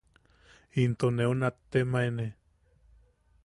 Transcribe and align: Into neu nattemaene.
Into 0.83 1.07
neu 1.17 1.29
nattemaene. 1.41 2.27